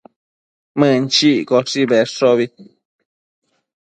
[0.79, 2.45] Mënchiccoshi bëshobi